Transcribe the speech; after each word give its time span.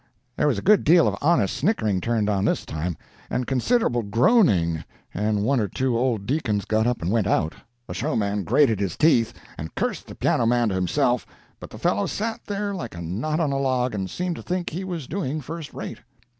"There 0.35 0.47
was 0.47 0.57
a 0.57 0.63
good 0.63 0.83
deal 0.83 1.07
of 1.07 1.15
honest 1.21 1.55
snickering 1.55 2.01
turned 2.01 2.27
on 2.27 2.43
this 2.43 2.65
time, 2.65 2.97
and 3.29 3.45
considerable 3.45 4.01
groaning, 4.01 4.83
and 5.13 5.43
one 5.43 5.59
or 5.59 5.67
two 5.67 5.95
old 5.95 6.25
deacons 6.25 6.65
got 6.65 6.87
up 6.87 7.03
and 7.03 7.11
went 7.11 7.27
out. 7.27 7.53
The 7.85 7.93
showman 7.93 8.43
grated 8.43 8.79
his 8.79 8.97
teeth, 8.97 9.31
and 9.59 9.75
cursed 9.75 10.07
the 10.07 10.15
piano 10.15 10.47
man 10.47 10.69
to 10.69 10.73
himself; 10.73 11.27
but 11.59 11.69
the 11.69 11.77
fellow 11.77 12.07
sat 12.07 12.39
there 12.47 12.73
like 12.73 12.95
a 12.95 13.01
knot 13.03 13.39
on 13.39 13.51
a 13.51 13.59
log, 13.59 13.93
and 13.93 14.09
seemed 14.09 14.37
to 14.37 14.41
think 14.41 14.71
he 14.71 14.83
was 14.83 15.05
doing 15.05 15.39
first 15.39 15.71
rate. 15.71 15.99